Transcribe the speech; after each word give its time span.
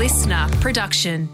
Listnr 0.00 0.50
production. 0.62 1.28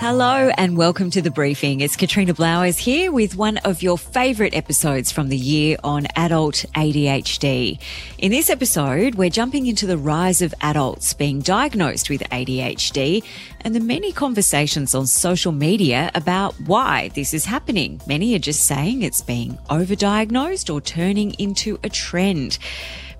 Hello 0.00 0.50
and 0.58 0.76
welcome 0.76 1.10
to 1.12 1.22
the 1.22 1.30
briefing. 1.30 1.80
It's 1.80 1.96
Katrina 1.96 2.34
Blowers 2.34 2.76
here 2.76 3.10
with 3.10 3.36
one 3.36 3.56
of 3.58 3.82
your 3.82 3.96
favourite 3.96 4.54
episodes 4.54 5.10
from 5.10 5.30
the 5.30 5.36
year 5.38 5.78
on 5.82 6.06
adult 6.14 6.66
ADHD. 6.74 7.80
In 8.18 8.30
this 8.30 8.50
episode, 8.50 9.14
we're 9.14 9.30
jumping 9.30 9.64
into 9.64 9.86
the 9.86 9.96
rise 9.96 10.42
of 10.42 10.52
adults 10.60 11.14
being 11.14 11.40
diagnosed 11.40 12.10
with 12.10 12.20
ADHD 12.24 13.24
and 13.62 13.74
the 13.74 13.80
many 13.80 14.12
conversations 14.12 14.94
on 14.94 15.06
social 15.06 15.52
media 15.52 16.10
about 16.14 16.52
why 16.60 17.08
this 17.14 17.32
is 17.32 17.46
happening. 17.46 17.98
Many 18.06 18.34
are 18.34 18.38
just 18.38 18.66
saying 18.66 19.00
it's 19.00 19.22
being 19.22 19.56
overdiagnosed 19.70 20.70
or 20.70 20.82
turning 20.82 21.32
into 21.38 21.78
a 21.82 21.88
trend. 21.88 22.58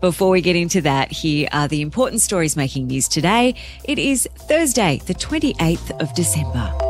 Before 0.00 0.30
we 0.30 0.40
get 0.40 0.56
into 0.56 0.80
that, 0.80 1.12
here 1.12 1.46
are 1.52 1.68
the 1.68 1.82
important 1.82 2.22
stories 2.22 2.56
making 2.56 2.86
news 2.86 3.06
today. 3.06 3.54
It 3.84 3.98
is 3.98 4.27
Thursday, 4.34 5.00
the 5.04 5.14
28th 5.14 6.00
of 6.00 6.14
December. 6.14 6.89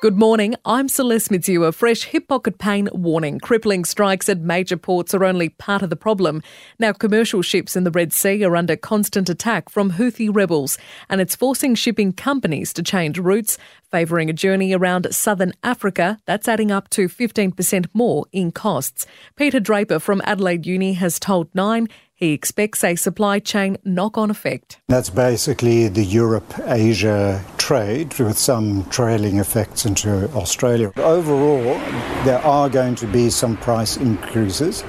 Good 0.00 0.16
morning. 0.16 0.54
I'm 0.64 0.88
Celeste 0.88 1.32
Mitsu. 1.32 1.64
A 1.64 1.72
fresh 1.72 2.04
hip 2.04 2.28
pocket 2.28 2.58
pain 2.58 2.88
warning. 2.92 3.40
Crippling 3.40 3.84
strikes 3.84 4.28
at 4.28 4.38
major 4.38 4.76
ports 4.76 5.12
are 5.12 5.24
only 5.24 5.48
part 5.48 5.82
of 5.82 5.90
the 5.90 5.96
problem. 5.96 6.40
Now, 6.78 6.92
commercial 6.92 7.42
ships 7.42 7.74
in 7.74 7.82
the 7.82 7.90
Red 7.90 8.12
Sea 8.12 8.44
are 8.44 8.54
under 8.54 8.76
constant 8.76 9.28
attack 9.28 9.68
from 9.68 9.90
Houthi 9.90 10.32
rebels, 10.32 10.78
and 11.10 11.20
it's 11.20 11.34
forcing 11.34 11.74
shipping 11.74 12.12
companies 12.12 12.72
to 12.74 12.82
change 12.84 13.18
routes, 13.18 13.58
favouring 13.90 14.30
a 14.30 14.32
journey 14.32 14.72
around 14.72 15.12
southern 15.12 15.52
Africa. 15.64 16.20
That's 16.26 16.46
adding 16.46 16.70
up 16.70 16.88
to 16.90 17.08
15% 17.08 17.86
more 17.92 18.24
in 18.30 18.52
costs. 18.52 19.04
Peter 19.34 19.58
Draper 19.58 19.98
from 19.98 20.22
Adelaide 20.24 20.64
Uni 20.64 20.92
has 20.92 21.18
told 21.18 21.52
Nine 21.56 21.88
he 22.18 22.32
expects 22.32 22.82
a 22.82 22.96
supply 22.96 23.38
chain 23.38 23.76
knock 23.84 24.18
on 24.18 24.28
effect. 24.28 24.80
That's 24.88 25.08
basically 25.08 25.86
the 25.86 26.02
Europe 26.02 26.52
Asia 26.66 27.44
trade 27.58 28.18
with 28.18 28.36
some 28.36 28.84
trailing 28.90 29.38
effects 29.38 29.86
into 29.86 30.28
Australia. 30.32 30.92
Overall, 30.96 31.78
there 32.24 32.40
are 32.40 32.68
going 32.68 32.96
to 32.96 33.06
be 33.06 33.30
some 33.30 33.56
price 33.56 33.96
increases. 33.96 34.82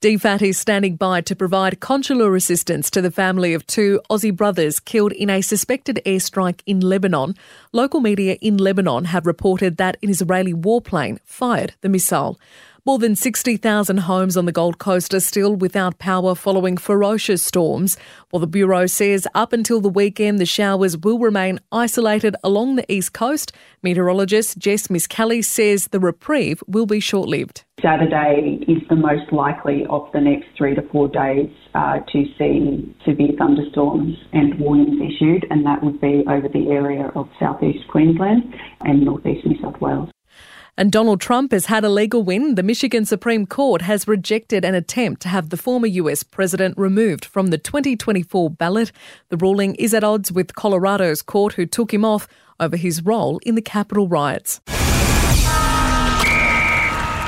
DFAT 0.00 0.42
is 0.42 0.58
standing 0.58 0.94
by 0.94 1.22
to 1.22 1.34
provide 1.34 1.80
consular 1.80 2.36
assistance 2.36 2.88
to 2.90 3.02
the 3.02 3.10
family 3.10 3.52
of 3.52 3.66
two 3.66 4.00
Aussie 4.08 4.36
brothers 4.36 4.78
killed 4.78 5.12
in 5.12 5.30
a 5.30 5.40
suspected 5.40 6.00
airstrike 6.06 6.60
in 6.66 6.78
Lebanon. 6.78 7.34
Local 7.72 8.00
media 8.00 8.36
in 8.40 8.58
Lebanon 8.58 9.06
have 9.06 9.26
reported 9.26 9.76
that 9.78 9.96
an 10.02 10.10
Israeli 10.10 10.54
warplane 10.54 11.18
fired 11.24 11.74
the 11.80 11.88
missile. 11.88 12.38
More 12.86 12.98
than 12.98 13.16
60,000 13.16 13.96
homes 13.96 14.36
on 14.36 14.44
the 14.44 14.52
Gold 14.52 14.76
Coast 14.76 15.14
are 15.14 15.20
still 15.20 15.56
without 15.56 15.98
power 15.98 16.34
following 16.34 16.76
ferocious 16.76 17.42
storms. 17.42 17.96
While 18.28 18.40
the 18.40 18.46
Bureau 18.46 18.84
says 18.84 19.26
up 19.34 19.54
until 19.54 19.80
the 19.80 19.88
weekend, 19.88 20.38
the 20.38 20.44
showers 20.44 20.94
will 20.98 21.18
remain 21.18 21.60
isolated 21.72 22.36
along 22.44 22.76
the 22.76 22.92
East 22.92 23.14
Coast, 23.14 23.52
meteorologist 23.82 24.58
Jess 24.58 24.90
Miss 24.90 25.06
Kelly 25.06 25.40
says 25.40 25.88
the 25.92 25.98
reprieve 25.98 26.62
will 26.66 26.84
be 26.84 27.00
short 27.00 27.26
lived. 27.26 27.64
Saturday 27.80 28.58
is 28.68 28.86
the 28.90 28.96
most 28.96 29.32
likely 29.32 29.86
of 29.88 30.06
the 30.12 30.20
next 30.20 30.48
three 30.54 30.74
to 30.74 30.82
four 30.92 31.08
days 31.08 31.48
uh, 31.74 32.00
to 32.12 32.26
see 32.36 32.94
severe 33.06 33.32
thunderstorms 33.38 34.14
and 34.34 34.60
warnings 34.60 35.00
issued, 35.00 35.46
and 35.48 35.64
that 35.64 35.82
would 35.82 36.02
be 36.02 36.22
over 36.28 36.48
the 36.48 36.68
area 36.68 37.10
of 37.14 37.30
southeast 37.40 37.88
Queensland 37.88 38.42
and 38.82 39.06
northeast 39.06 39.46
New 39.46 39.58
South 39.62 39.80
Wales. 39.80 40.10
And 40.76 40.90
Donald 40.90 41.20
Trump 41.20 41.52
has 41.52 41.66
had 41.66 41.84
a 41.84 41.88
legal 41.88 42.24
win. 42.24 42.56
The 42.56 42.62
Michigan 42.64 43.04
Supreme 43.04 43.46
Court 43.46 43.82
has 43.82 44.08
rejected 44.08 44.64
an 44.64 44.74
attempt 44.74 45.22
to 45.22 45.28
have 45.28 45.50
the 45.50 45.56
former 45.56 45.86
US 45.86 46.24
president 46.24 46.76
removed 46.76 47.24
from 47.24 47.48
the 47.48 47.58
2024 47.58 48.50
ballot. 48.50 48.90
The 49.28 49.36
ruling 49.36 49.76
is 49.76 49.94
at 49.94 50.02
odds 50.02 50.32
with 50.32 50.56
Colorado's 50.56 51.22
court, 51.22 51.54
who 51.54 51.66
took 51.66 51.94
him 51.94 52.04
off 52.04 52.26
over 52.58 52.76
his 52.76 53.04
role 53.04 53.38
in 53.46 53.54
the 53.54 53.62
Capitol 53.62 54.08
riots. 54.08 54.60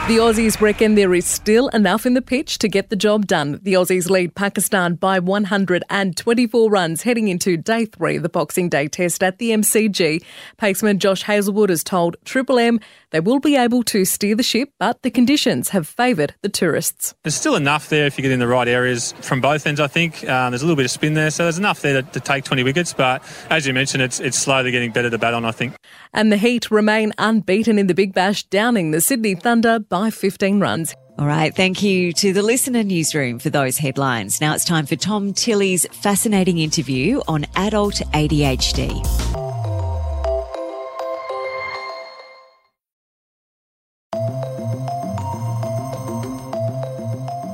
The 0.06 0.18
Aussies 0.18 0.60
reckon 0.60 0.94
there 0.94 1.12
is 1.14 1.26
still 1.26 1.66
enough 1.70 2.06
in 2.06 2.14
the 2.14 2.22
pitch 2.22 2.58
to 2.58 2.68
get 2.68 2.90
the 2.90 2.96
job 2.96 3.26
done. 3.26 3.58
The 3.64 3.72
Aussies 3.72 4.08
lead 4.08 4.36
Pakistan 4.36 4.94
by 4.94 5.18
124 5.18 6.70
runs 6.70 7.02
heading 7.02 7.26
into 7.26 7.56
day 7.56 7.86
three 7.86 8.14
of 8.14 8.22
the 8.22 8.28
Boxing 8.28 8.68
Day 8.68 8.86
test 8.86 9.24
at 9.24 9.38
the 9.38 9.50
MCG. 9.50 10.22
Paceman 10.62 10.98
Josh 10.98 11.22
Hazlewood 11.22 11.70
has 11.70 11.82
told 11.82 12.14
Triple 12.24 12.60
M 12.60 12.78
they 13.10 13.18
will 13.18 13.40
be 13.40 13.56
able 13.56 13.82
to 13.84 14.04
steer 14.04 14.36
the 14.36 14.44
ship, 14.44 14.70
but 14.78 15.02
the 15.02 15.10
conditions 15.10 15.70
have 15.70 15.88
favoured 15.88 16.36
the 16.42 16.48
tourists. 16.48 17.16
There's 17.24 17.34
still 17.34 17.56
enough 17.56 17.88
there 17.88 18.06
if 18.06 18.16
you 18.16 18.22
get 18.22 18.30
in 18.30 18.38
the 18.38 18.46
right 18.46 18.68
areas 18.68 19.12
from 19.22 19.40
both 19.40 19.66
ends, 19.66 19.80
I 19.80 19.88
think. 19.88 20.22
Um, 20.28 20.52
there's 20.52 20.62
a 20.62 20.66
little 20.66 20.76
bit 20.76 20.84
of 20.84 20.90
spin 20.92 21.14
there, 21.14 21.32
so 21.32 21.44
there's 21.44 21.58
enough 21.58 21.82
there 21.82 22.02
to, 22.02 22.08
to 22.10 22.20
take 22.20 22.44
20 22.44 22.62
wickets, 22.62 22.92
but 22.92 23.22
as 23.50 23.66
you 23.66 23.72
mentioned, 23.72 24.04
it's, 24.04 24.20
it's 24.20 24.38
slowly 24.38 24.70
getting 24.70 24.92
better 24.92 25.10
to 25.10 25.18
bat 25.18 25.34
on, 25.34 25.44
I 25.44 25.50
think. 25.50 25.74
And 26.12 26.30
the 26.30 26.36
Heat 26.36 26.70
remain 26.70 27.12
unbeaten 27.18 27.76
in 27.76 27.88
the 27.88 27.94
Big 27.94 28.14
Bash, 28.14 28.44
downing 28.44 28.92
the 28.92 29.00
Sydney 29.00 29.34
Thunder 29.34 29.80
by 29.80 29.95
15 30.10 30.60
runs. 30.60 30.94
All 31.18 31.26
right, 31.26 31.54
thank 31.54 31.82
you 31.82 32.12
to 32.12 32.32
the 32.34 32.42
Listnr 32.42 32.84
newsroom 32.84 33.38
for 33.38 33.48
those 33.48 33.78
headlines. 33.78 34.38
Now 34.40 34.54
it's 34.54 34.66
time 34.66 34.84
for 34.84 34.96
Tom 34.96 35.32
Tilley's 35.32 35.86
fascinating 35.86 36.58
interview 36.58 37.22
on 37.26 37.46
adult 37.56 37.94
ADHD. 38.12 38.92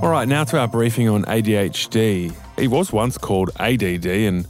All 0.03 0.11
right, 0.11 0.27
now 0.27 0.43
to 0.43 0.59
our 0.59 0.67
briefing 0.67 1.09
on 1.09 1.23
ADHD. 1.27 2.35
It 2.57 2.69
was 2.69 2.93
once 2.93 3.17
called 3.17 3.51
ADD 3.61 4.07
and 4.07 4.47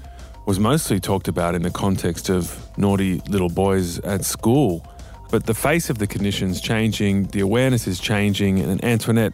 was 0.47 0.59
mostly 0.59 0.98
talked 0.98 1.28
about 1.28 1.54
in 1.54 1.62
the 1.62 1.70
context 1.70 2.30
of 2.30 2.59
naughty 2.78 3.20
little 3.28 3.50
boys 3.50 3.98
at 4.00 4.24
school. 4.24 4.86
But 5.32 5.47
the 5.47 5.54
face 5.54 5.88
of 5.88 5.97
the 5.97 6.06
condition's 6.06 6.60
changing, 6.60 7.25
the 7.28 7.41
awareness 7.41 7.87
is 7.87 7.98
changing, 7.98 8.60
and 8.60 8.84
Antoinette, 8.84 9.32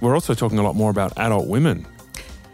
we're 0.00 0.14
also 0.14 0.34
talking 0.34 0.60
a 0.60 0.62
lot 0.62 0.76
more 0.76 0.88
about 0.88 1.12
adult 1.18 1.48
women. 1.48 1.84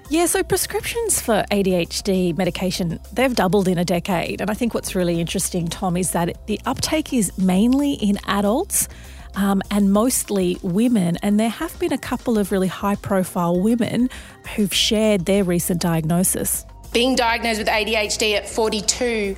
Yeah, 0.09 0.25
so 0.25 0.43
prescriptions 0.43 1.21
for 1.21 1.45
ADHD 1.51 2.35
medication, 2.39 2.99
they've 3.13 3.37
doubled 3.37 3.69
in 3.69 3.77
a 3.77 3.85
decade. 3.85 4.41
And 4.41 4.51
I 4.51 4.55
think 4.55 4.73
what's 4.73 4.95
really 4.95 5.21
interesting, 5.21 5.69
Tom, 5.69 5.99
is 5.99 6.13
that 6.13 6.47
the 6.47 6.59
uptake 6.65 7.13
is 7.13 7.37
mainly 7.37 7.93
in 7.93 8.19
adults 8.25 8.89
um, 9.37 9.61
and 9.71 9.93
mostly 9.93 10.57
women. 10.63 11.19
And 11.23 11.39
there 11.39 11.51
have 11.51 11.79
been 11.79 11.93
a 11.93 11.99
couple 11.99 12.39
of 12.39 12.51
really 12.53 12.69
high 12.69 12.97
profile 12.97 13.61
women 13.61 14.09
who've 14.57 14.73
shared 14.73 15.27
their 15.27 15.45
recent 15.45 15.83
diagnosis. 15.83 16.65
Being 16.95 17.17
diagnosed 17.17 17.59
with 17.59 17.69
ADHD 17.69 18.35
at 18.35 18.49
42 18.49 19.37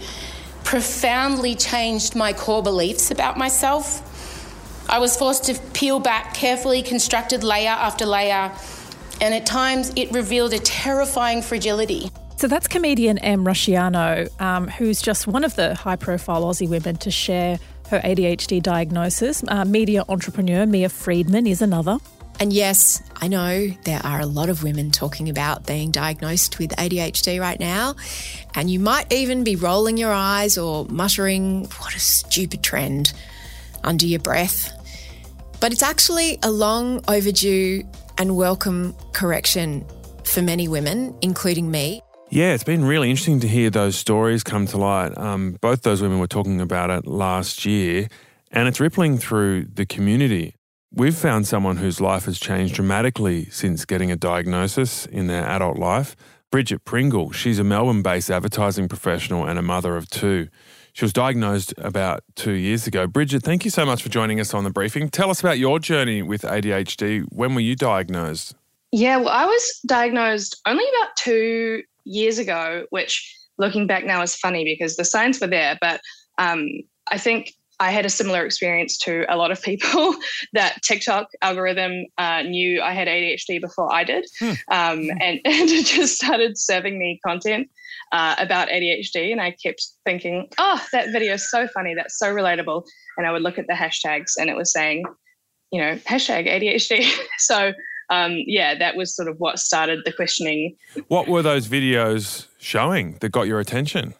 profoundly 0.70 1.56
changed 1.56 2.14
my 2.14 2.32
core 2.32 2.62
beliefs 2.62 3.10
about 3.10 3.36
myself. 3.36 4.06
I 4.88 5.00
was 5.00 5.16
forced 5.16 5.42
to 5.46 5.54
peel 5.72 5.98
back 5.98 6.32
carefully 6.32 6.80
constructed 6.84 7.42
layer 7.42 7.70
after 7.70 8.06
layer, 8.06 8.52
and 9.20 9.34
at 9.34 9.46
times 9.46 9.92
it 9.96 10.12
revealed 10.12 10.52
a 10.52 10.60
terrifying 10.60 11.42
fragility. 11.42 12.12
So 12.36 12.46
that's 12.46 12.68
comedian 12.68 13.18
Em 13.18 13.44
Rusciano, 13.44 14.30
um, 14.40 14.68
who's 14.68 15.02
just 15.02 15.26
one 15.26 15.42
of 15.42 15.56
the 15.56 15.74
high 15.74 15.96
profile 15.96 16.44
Aussie 16.44 16.68
women 16.68 16.96
to 16.98 17.10
share 17.10 17.58
her 17.88 17.98
ADHD 17.98 18.62
diagnosis. 18.62 19.42
Uh, 19.48 19.64
media 19.64 20.04
entrepreneur 20.08 20.66
Mia 20.66 20.88
Freedman 20.88 21.48
is 21.48 21.62
another. 21.62 21.98
And 22.40 22.54
yes, 22.54 23.02
I 23.16 23.28
know 23.28 23.66
there 23.84 24.00
are 24.02 24.18
a 24.18 24.24
lot 24.24 24.48
of 24.48 24.62
women 24.62 24.90
talking 24.90 25.28
about 25.28 25.66
being 25.66 25.90
diagnosed 25.90 26.58
with 26.58 26.70
ADHD 26.70 27.38
right 27.38 27.60
now. 27.60 27.96
And 28.54 28.70
you 28.70 28.80
might 28.80 29.12
even 29.12 29.44
be 29.44 29.56
rolling 29.56 29.98
your 29.98 30.10
eyes 30.10 30.56
or 30.56 30.86
muttering, 30.86 31.66
what 31.80 31.94
a 31.94 32.00
stupid 32.00 32.62
trend, 32.62 33.12
under 33.84 34.06
your 34.06 34.20
breath. 34.20 34.72
But 35.60 35.72
it's 35.72 35.82
actually 35.82 36.38
a 36.42 36.50
long 36.50 37.04
overdue 37.08 37.82
and 38.16 38.38
welcome 38.38 38.96
correction 39.12 39.84
for 40.24 40.40
many 40.40 40.66
women, 40.66 41.14
including 41.20 41.70
me. 41.70 42.00
Yeah, 42.30 42.54
it's 42.54 42.64
been 42.64 42.86
really 42.86 43.10
interesting 43.10 43.40
to 43.40 43.48
hear 43.48 43.68
those 43.68 43.96
stories 43.96 44.42
come 44.42 44.66
to 44.68 44.78
light. 44.78 45.18
Um, 45.18 45.58
both 45.60 45.82
those 45.82 46.00
women 46.00 46.18
were 46.18 46.26
talking 46.26 46.62
about 46.62 46.88
it 46.88 47.06
last 47.06 47.66
year, 47.66 48.08
and 48.50 48.66
it's 48.66 48.80
rippling 48.80 49.18
through 49.18 49.66
the 49.74 49.84
community. 49.84 50.54
We've 50.92 51.16
found 51.16 51.46
someone 51.46 51.76
whose 51.76 52.00
life 52.00 52.24
has 52.24 52.40
changed 52.40 52.74
dramatically 52.74 53.44
since 53.46 53.84
getting 53.84 54.10
a 54.10 54.16
diagnosis 54.16 55.06
in 55.06 55.28
their 55.28 55.46
adult 55.46 55.78
life. 55.78 56.16
Bridget 56.50 56.84
Pringle, 56.84 57.30
she's 57.30 57.60
a 57.60 57.64
Melbourne 57.64 58.02
based 58.02 58.28
advertising 58.28 58.88
professional 58.88 59.46
and 59.46 59.56
a 59.56 59.62
mother 59.62 59.96
of 59.96 60.10
two. 60.10 60.48
She 60.92 61.04
was 61.04 61.12
diagnosed 61.12 61.72
about 61.78 62.24
two 62.34 62.54
years 62.54 62.88
ago. 62.88 63.06
Bridget, 63.06 63.44
thank 63.44 63.64
you 63.64 63.70
so 63.70 63.86
much 63.86 64.02
for 64.02 64.08
joining 64.08 64.40
us 64.40 64.52
on 64.52 64.64
the 64.64 64.70
briefing. 64.70 65.08
Tell 65.08 65.30
us 65.30 65.38
about 65.38 65.60
your 65.60 65.78
journey 65.78 66.22
with 66.22 66.42
ADHD. 66.42 67.24
When 67.30 67.54
were 67.54 67.60
you 67.60 67.76
diagnosed? 67.76 68.56
Yeah, 68.90 69.18
well, 69.18 69.28
I 69.28 69.46
was 69.46 69.80
diagnosed 69.86 70.60
only 70.66 70.84
about 70.98 71.14
two 71.16 71.84
years 72.02 72.38
ago, 72.38 72.86
which 72.90 73.38
looking 73.58 73.86
back 73.86 74.04
now 74.04 74.22
is 74.22 74.34
funny 74.34 74.64
because 74.64 74.96
the 74.96 75.04
signs 75.04 75.40
were 75.40 75.46
there. 75.46 75.78
But 75.80 76.00
um, 76.38 76.66
I 77.12 77.18
think 77.18 77.54
I 77.80 77.90
had 77.90 78.04
a 78.04 78.10
similar 78.10 78.44
experience 78.44 78.98
to 78.98 79.24
a 79.28 79.36
lot 79.36 79.50
of 79.50 79.62
people 79.62 80.14
that 80.52 80.82
TikTok 80.82 81.28
algorithm 81.40 82.04
uh, 82.18 82.42
knew 82.42 82.82
I 82.82 82.92
had 82.92 83.08
ADHD 83.08 83.60
before 83.60 83.92
I 83.92 84.04
did, 84.04 84.26
hmm. 84.38 84.50
um, 84.70 85.10
and, 85.20 85.40
and 85.44 85.70
it 85.70 85.86
just 85.86 86.14
started 86.14 86.58
serving 86.58 86.98
me 86.98 87.18
content 87.26 87.68
uh, 88.12 88.36
about 88.38 88.68
ADHD. 88.68 89.32
And 89.32 89.40
I 89.40 89.52
kept 89.52 89.86
thinking, 90.04 90.48
oh, 90.58 90.84
that 90.92 91.10
video 91.10 91.34
is 91.34 91.50
so 91.50 91.66
funny. 91.68 91.94
That's 91.94 92.18
so 92.18 92.26
relatable. 92.32 92.84
And 93.16 93.26
I 93.26 93.32
would 93.32 93.42
look 93.42 93.58
at 93.58 93.66
the 93.66 93.74
hashtags 93.74 94.32
and 94.38 94.50
it 94.50 94.56
was 94.56 94.72
saying, 94.72 95.04
you 95.72 95.80
know, 95.80 95.96
hashtag 95.96 96.48
ADHD. 96.48 97.10
so, 97.38 97.72
um, 98.10 98.36
yeah, 98.46 98.76
that 98.76 98.96
was 98.96 99.14
sort 99.14 99.28
of 99.28 99.36
what 99.38 99.58
started 99.58 100.00
the 100.04 100.12
questioning. 100.12 100.76
What 101.08 101.28
were 101.28 101.42
those 101.42 101.68
videos 101.68 102.46
showing 102.58 103.16
that 103.20 103.30
got 103.30 103.46
your 103.46 103.60
attention? 103.60 104.14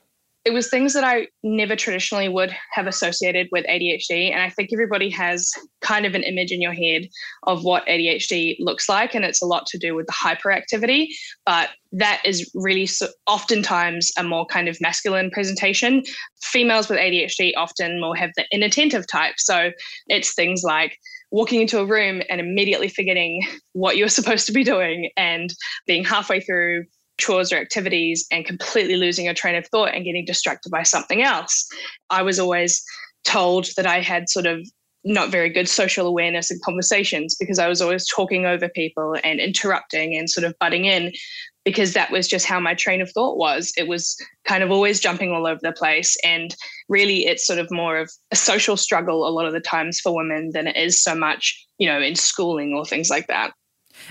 It 0.45 0.53
was 0.53 0.71
things 0.71 0.95
that 0.95 1.05
I 1.05 1.29
never 1.43 1.77
traditionally 1.77 2.29
would 2.29 2.55
have 2.73 2.87
associated 2.87 3.49
with 3.53 3.67
ADHD. 3.67 4.33
And 4.33 4.41
I 4.41 4.49
think 4.49 4.71
everybody 4.73 5.11
has 5.11 5.51
kind 5.83 6.07
of 6.07 6.15
an 6.15 6.23
image 6.23 6.51
in 6.51 6.63
your 6.63 6.73
head 6.73 7.09
of 7.43 7.63
what 7.63 7.87
ADHD 7.87 8.57
looks 8.59 8.89
like. 8.89 9.15
And 9.15 9.25
it's 9.25 9.43
a 9.43 9.47
lot 9.47 9.67
to 9.67 9.79
do 9.79 9.95
with 9.95 10.07
the 10.07 10.13
hyperactivity. 10.13 11.09
But 11.45 11.71
that 11.93 12.23
is 12.25 12.51
really 12.55 12.87
so, 12.87 13.09
oftentimes 13.27 14.13
a 14.17 14.23
more 14.23 14.47
kind 14.47 14.67
of 14.67 14.81
masculine 14.81 15.31
presentation. 15.31 16.03
Females 16.43 16.89
with 16.89 16.99
ADHD 16.99 17.53
often 17.59 18.01
more 18.01 18.17
have 18.17 18.31
the 18.37 18.47
inattentive 18.51 19.07
type. 19.07 19.35
So 19.37 19.73
it's 20.09 20.35
things 20.35 20.63
like, 20.65 20.97
walking 21.33 21.61
into 21.61 21.79
a 21.79 21.85
room 21.85 22.23
and 22.29 22.41
immediately 22.41 22.89
forgetting 22.89 23.47
what 23.73 23.97
you're 23.97 24.09
supposed 24.19 24.47
to 24.47 24.53
be 24.53 24.65
doing 24.65 25.11
and 25.17 25.55
being 25.87 26.05
halfway 26.05 26.41
through 26.41 26.85
chores 27.21 27.53
or 27.53 27.57
activities 27.57 28.27
and 28.31 28.45
completely 28.45 28.97
losing 28.97 29.27
your 29.27 29.35
train 29.35 29.55
of 29.55 29.67
thought 29.69 29.95
and 29.95 30.05
getting 30.05 30.25
distracted 30.25 30.71
by 30.71 30.83
something 30.83 31.23
else. 31.23 31.69
I 32.11 32.23
was 32.23 32.39
always 32.39 32.83
told 33.25 33.69
that 33.77 33.87
I 33.87 34.01
had 34.01 34.29
sort 34.29 34.47
of 34.47 34.67
not 35.05 35.31
very 35.31 35.49
good 35.49 35.69
social 35.69 36.07
awareness 36.07 36.51
and 36.51 36.61
conversations 36.63 37.35
because 37.39 37.59
I 37.59 37.69
was 37.69 37.81
always 37.81 38.07
talking 38.07 38.45
over 38.45 38.69
people 38.69 39.17
and 39.25 39.41
interrupting 39.41 40.15
and 40.17 40.29
sort 40.29 40.45
of 40.45 40.55
butting 40.61 40.85
in 40.85 41.13
because 41.65 41.93
that 41.95 42.11
was 42.11 42.29
just 42.29 42.47
how 42.47 42.61
my 42.61 42.75
train 42.75 43.01
of 43.01 43.11
thought 43.11 43.37
was. 43.37 43.73
It 43.77 43.89
was 43.89 44.17
kind 44.45 44.63
of 44.63 44.71
always 44.71 45.01
jumping 45.01 45.33
all 45.33 45.47
over 45.47 45.61
the 45.63 45.73
place. 45.73 46.17
And 46.25 46.55
really, 46.89 47.27
it's 47.27 47.47
sort 47.47 47.59
of 47.59 47.71
more 47.71 47.99
of 47.99 48.11
a 48.31 48.37
social 48.37 48.77
struggle 48.77 49.27
a 49.27 49.31
lot 49.31 49.47
of 49.47 49.53
the 49.53 49.61
times 49.61 50.01
for 50.01 50.15
women 50.15 50.51
than 50.53 50.67
it 50.67 50.77
is 50.77 51.03
so 51.03 51.15
much, 51.15 51.67
you 51.79 51.89
know, 51.89 52.01
in 52.01 52.15
schooling 52.15 52.75
or 52.75 52.85
things 52.85 53.11
like 53.11 53.27
that. 53.29 53.53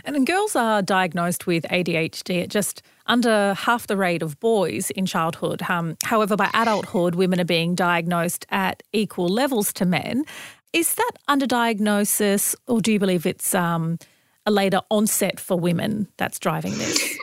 And 0.05 0.15
then 0.15 0.25
girls 0.25 0.55
are 0.55 0.81
diagnosed 0.81 1.47
with 1.47 1.63
ADHD 1.65 2.43
at 2.43 2.49
just 2.49 2.81
under 3.09 3.53
half 3.55 3.87
the 3.87 3.97
rate 3.97 4.21
of 4.21 4.39
boys 4.39 4.91
in 4.91 5.05
childhood. 5.05 5.63
Um, 5.67 5.97
however, 6.03 6.37
by 6.37 6.49
adulthood, 6.53 7.15
women 7.15 7.41
are 7.41 7.45
being 7.45 7.75
diagnosed 7.75 8.45
at 8.49 8.81
equal 8.93 9.27
levels 9.27 9.73
to 9.73 9.85
men. 9.85 10.23
Is 10.71 10.95
that 10.95 11.11
underdiagnosis, 11.27 12.55
or 12.67 12.79
do 12.79 12.93
you 12.93 12.99
believe 12.99 13.25
it's 13.25 13.53
um, 13.55 13.97
a 14.45 14.51
later 14.51 14.81
onset 14.89 15.39
for 15.39 15.59
women 15.59 16.07
that's 16.17 16.39
driving 16.39 16.77
this? 16.77 17.17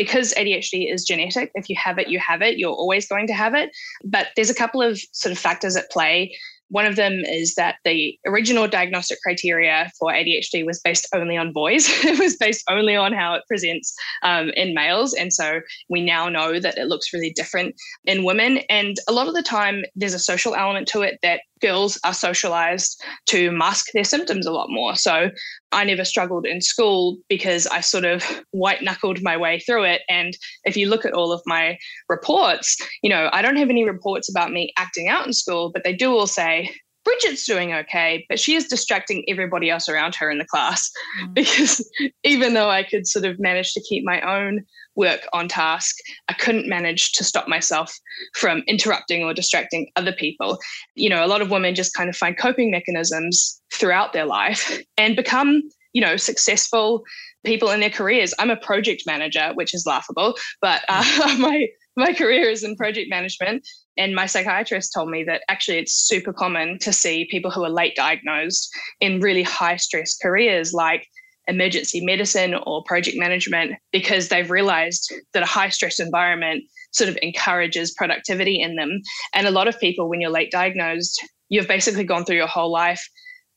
because 0.00 0.32
ADHD 0.32 0.90
is 0.90 1.04
genetic, 1.04 1.50
if 1.54 1.68
you 1.68 1.76
have 1.76 1.98
it, 1.98 2.08
you 2.08 2.18
have 2.18 2.40
it. 2.40 2.56
You're 2.56 2.72
always 2.72 3.06
going 3.06 3.26
to 3.26 3.34
have 3.34 3.54
it. 3.54 3.70
But 4.02 4.28
there's 4.34 4.48
a 4.48 4.54
couple 4.54 4.80
of 4.80 4.98
sort 5.12 5.30
of 5.30 5.38
factors 5.38 5.76
at 5.76 5.90
play. 5.90 6.34
One 6.70 6.86
of 6.86 6.96
them 6.96 7.20
is 7.26 7.54
that 7.54 7.76
the 7.84 8.18
original 8.26 8.66
diagnostic 8.66 9.18
criteria 9.22 9.90
for 9.98 10.12
ADHD 10.12 10.64
was 10.64 10.80
based 10.80 11.08
only 11.14 11.36
on 11.36 11.52
boys. 11.52 11.86
it 12.04 12.18
was 12.18 12.36
based 12.36 12.64
only 12.70 12.96
on 12.96 13.12
how 13.12 13.34
it 13.34 13.42
presents 13.48 13.94
um, 14.22 14.50
in 14.50 14.74
males. 14.74 15.12
And 15.14 15.32
so 15.32 15.60
we 15.88 16.02
now 16.02 16.28
know 16.28 16.58
that 16.60 16.78
it 16.78 16.86
looks 16.86 17.12
really 17.12 17.30
different 17.30 17.74
in 18.04 18.24
women. 18.24 18.58
And 18.68 18.96
a 19.08 19.12
lot 19.12 19.28
of 19.28 19.34
the 19.34 19.42
time, 19.42 19.84
there's 19.94 20.14
a 20.14 20.18
social 20.18 20.54
element 20.54 20.88
to 20.88 21.02
it 21.02 21.18
that 21.22 21.42
girls 21.60 21.98
are 22.04 22.14
socialized 22.14 23.02
to 23.26 23.52
mask 23.52 23.86
their 23.92 24.04
symptoms 24.04 24.46
a 24.46 24.52
lot 24.52 24.68
more. 24.70 24.96
So 24.96 25.30
I 25.72 25.84
never 25.84 26.04
struggled 26.04 26.46
in 26.46 26.60
school 26.60 27.18
because 27.28 27.66
I 27.68 27.80
sort 27.80 28.04
of 28.04 28.24
white 28.50 28.82
knuckled 28.82 29.22
my 29.22 29.36
way 29.36 29.60
through 29.60 29.84
it. 29.84 30.02
And 30.08 30.36
if 30.64 30.76
you 30.76 30.88
look 30.88 31.04
at 31.04 31.12
all 31.12 31.32
of 31.32 31.42
my 31.46 31.78
reports, 32.08 32.76
you 33.02 33.10
know, 33.10 33.30
I 33.32 33.42
don't 33.42 33.56
have 33.56 33.70
any 33.70 33.84
reports 33.84 34.28
about 34.28 34.50
me 34.50 34.72
acting 34.76 35.08
out 35.08 35.26
in 35.26 35.32
school, 35.32 35.70
but 35.72 35.84
they 35.84 35.94
do 35.94 36.12
all 36.12 36.26
say, 36.26 36.70
Bridget's 37.04 37.46
doing 37.46 37.72
okay, 37.72 38.26
but 38.28 38.38
she 38.38 38.54
is 38.54 38.68
distracting 38.68 39.24
everybody 39.28 39.70
else 39.70 39.88
around 39.88 40.14
her 40.16 40.30
in 40.30 40.38
the 40.38 40.44
class 40.44 40.90
mm. 41.22 41.34
because 41.34 41.88
even 42.24 42.54
though 42.54 42.68
I 42.68 42.82
could 42.82 43.06
sort 43.06 43.24
of 43.24 43.38
manage 43.38 43.72
to 43.72 43.82
keep 43.88 44.04
my 44.04 44.20
own 44.20 44.64
work 44.96 45.26
on 45.32 45.48
task, 45.48 45.96
I 46.28 46.34
couldn't 46.34 46.68
manage 46.68 47.12
to 47.12 47.24
stop 47.24 47.48
myself 47.48 47.94
from 48.34 48.62
interrupting 48.66 49.24
or 49.24 49.34
distracting 49.34 49.88
other 49.96 50.12
people. 50.12 50.58
You 50.94 51.10
know, 51.10 51.24
a 51.24 51.28
lot 51.28 51.42
of 51.42 51.50
women 51.50 51.74
just 51.74 51.94
kind 51.94 52.10
of 52.10 52.16
find 52.16 52.36
coping 52.36 52.70
mechanisms 52.70 53.60
throughout 53.72 54.12
their 54.12 54.26
life 54.26 54.80
and 54.96 55.16
become, 55.16 55.62
you 55.92 56.00
know, 56.00 56.16
successful 56.16 57.02
people 57.44 57.70
in 57.70 57.80
their 57.80 57.90
careers. 57.90 58.34
I'm 58.38 58.50
a 58.50 58.56
project 58.56 59.04
manager, 59.06 59.52
which 59.54 59.74
is 59.74 59.86
laughable, 59.86 60.36
but 60.60 60.82
uh, 60.88 61.04
my 61.38 61.66
my 61.96 62.14
career 62.14 62.48
is 62.48 62.62
in 62.62 62.76
project 62.76 63.10
management. 63.10 63.66
And 63.96 64.14
my 64.14 64.26
psychiatrist 64.26 64.92
told 64.94 65.10
me 65.10 65.24
that 65.24 65.42
actually 65.48 65.78
it's 65.78 65.92
super 65.92 66.32
common 66.32 66.78
to 66.78 66.92
see 66.92 67.28
people 67.30 67.50
who 67.50 67.64
are 67.64 67.70
late 67.70 67.94
diagnosed 67.96 68.70
in 69.00 69.20
really 69.20 69.42
high 69.42 69.76
stress 69.76 70.16
careers 70.16 70.72
like 70.72 71.06
emergency 71.50 72.00
medicine 72.04 72.54
or 72.54 72.82
project 72.84 73.18
management 73.18 73.72
because 73.92 74.28
they've 74.28 74.50
realized 74.50 75.12
that 75.34 75.42
a 75.42 75.46
high 75.46 75.68
stress 75.68 76.00
environment 76.00 76.64
sort 76.92 77.10
of 77.10 77.18
encourages 77.22 77.92
productivity 77.92 78.60
in 78.60 78.76
them. 78.76 79.00
And 79.34 79.46
a 79.46 79.50
lot 79.50 79.68
of 79.68 79.78
people, 79.78 80.08
when 80.08 80.20
you're 80.20 80.30
late 80.30 80.50
diagnosed, 80.50 81.22
you've 81.48 81.68
basically 81.68 82.04
gone 82.04 82.24
through 82.24 82.36
your 82.36 82.46
whole 82.46 82.70
life 82.70 83.06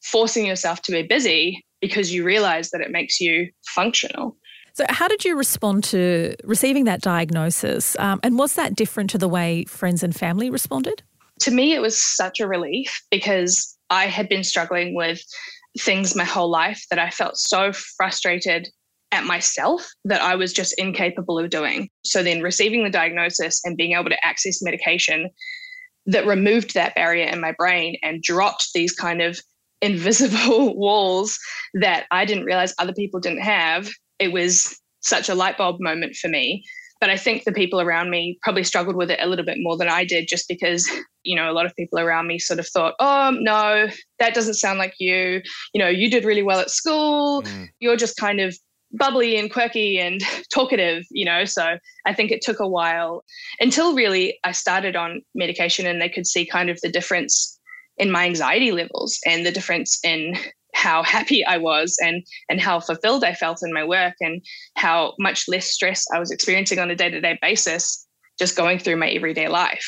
forcing 0.01 0.45
yourself 0.45 0.81
to 0.81 0.92
be 0.92 1.04
busy 1.04 1.66
because 1.80 2.13
you 2.13 2.24
realize 2.24 2.72
that 2.72 2.81
it 2.81 2.92
makes 2.92 3.19
you 3.22 3.50
functional. 3.68 4.36
So, 4.74 4.86
how 4.89 5.07
did 5.07 5.24
you 5.24 5.38
respond 5.38 5.84
to 5.86 6.36
receiving 6.44 6.86
that 6.86 7.01
diagnosis? 7.01 7.96
Um, 8.00 8.19
and 8.24 8.38
was 8.38 8.56
that 8.56 8.75
different 8.75 9.10
to 9.12 9.18
the 9.18 9.28
way 9.28 9.66
friends 9.66 10.04
and 10.04 10.16
family 10.16 10.50
responded? 10.50 11.04
To 11.42 11.51
me, 11.51 11.74
it 11.74 11.81
was 11.81 12.01
such 12.01 12.39
a 12.39 12.48
relief 12.48 13.01
because 13.12 13.78
I 13.89 14.07
had 14.07 14.28
been 14.28 14.44
struggling 14.44 14.96
with 14.96 15.22
things 15.80 16.16
my 16.16 16.24
whole 16.24 16.50
life 16.50 16.86
that 16.90 17.00
I 17.00 17.10
felt 17.10 17.38
so 17.38 17.72
frustrated 17.74 18.70
at 19.12 19.25
myself 19.25 19.88
that 20.06 20.22
I 20.22 20.36
was 20.36 20.54
just 20.54 20.74
incapable 20.78 21.38
of 21.40 21.50
doing. 21.50 21.90
So 22.04 22.24
then 22.24 22.42
receiving 22.42 22.84
the 22.84 22.90
diagnosis 22.90 23.62
and 23.64 23.78
being 23.78 23.94
able 23.94 24.10
to 24.10 24.25
access 24.25 24.62
medication 24.62 25.30
that 26.08 26.25
removed 26.25 26.74
that 26.74 26.96
barrier 26.96 27.25
in 27.25 27.40
my 27.40 27.54
brain 27.58 27.98
and 28.04 28.24
dropped 28.24 28.70
these 28.74 28.92
kind 28.92 29.22
of 29.22 29.40
invisible 29.84 30.78
walls 30.78 31.38
that 31.74 32.06
I 32.10 32.25
didn't 32.25 32.46
realize 32.46 32.74
other 32.78 32.94
people 32.94 33.20
didn't 33.20 33.42
have, 33.42 33.90
it 34.18 34.31
was 34.31 34.80
such 35.02 35.27
a 35.27 35.36
light 35.36 35.58
bulb 35.58 35.77
moment 35.80 36.15
for 36.15 36.30
me. 36.30 36.63
But 37.03 37.10
I 37.10 37.17
think 37.17 37.43
the 37.43 37.51
people 37.51 37.81
around 37.81 38.12
me 38.12 38.39
probably 38.43 38.63
struggled 38.63 38.95
with 38.95 39.12
it 39.12 39.19
a 39.22 39.27
little 39.27 39.43
bit 39.43 39.57
more 39.60 39.75
than 39.75 39.89
I 39.89 40.05
did, 40.05 40.25
just 40.29 40.48
because, 40.48 40.89
you 41.24 41.36
know, 41.36 41.51
a 41.51 41.51
lot 41.51 41.65
of 41.65 41.75
people 41.75 42.00
around 42.00 42.27
me 42.27 42.39
sort 42.39 42.62
of 42.62 42.67
thought, 42.69 42.95
oh, 43.01 43.36
no, 43.41 43.89
that 44.19 44.33
doesn't 44.33 44.53
sound 44.53 44.79
like 44.79 44.93
you. 45.00 45.41
You 45.74 45.79
know, 45.79 45.89
you 45.89 46.10
did 46.10 46.24
really 46.24 46.43
well 46.43 46.62
at 46.62 46.69
school. 46.69 47.41
Mm. 47.41 47.67
You're 47.81 47.98
just 47.98 48.15
kind 48.15 48.39
of 48.39 48.57
bubbly 48.93 49.36
and 49.36 49.51
quirky 49.51 50.00
and 50.00 50.22
talkative, 50.53 51.03
you 51.12 51.25
know. 51.25 51.43
So 51.43 51.77
I 52.05 52.13
think 52.13 52.31
it 52.31 52.41
took 52.41 52.62
a 52.62 52.69
while 52.69 53.25
until 53.60 53.95
really 53.95 54.39
I 54.45 54.53
started 54.53 54.95
on 54.95 55.24
medication 55.36 55.86
and 55.86 56.01
they 56.01 56.07
could 56.07 56.25
see 56.25 56.45
kind 56.45 56.69
of 56.69 56.79
the 56.79 56.89
difference 56.89 57.60
in 57.98 58.12
my 58.12 58.24
anxiety 58.24 58.72
levels 58.72 59.19
and 59.25 59.45
the 59.45 59.51
difference 59.51 60.00
in 60.05 60.38
how 60.84 61.02
happy 61.02 61.46
I 61.46 61.58
was 61.58 61.98
and 62.02 62.24
and 62.50 62.60
how 62.60 62.80
fulfilled 62.82 63.24
I 63.24 63.34
felt 63.34 63.60
in 63.63 63.74
my 63.74 63.86
work 63.86 64.16
and 64.20 64.42
how 64.75 65.13
much 65.18 65.48
less 65.48 65.68
stress 65.72 66.06
I 66.13 66.20
was 66.20 66.30
experiencing 66.30 66.80
on 66.80 66.92
a 66.92 66.96
day-to-day 66.96 67.40
basis 67.42 68.06
just 68.38 68.58
going 68.58 68.80
through 68.80 68.98
my 68.98 69.10
everyday 69.10 69.48
life. 69.48 69.86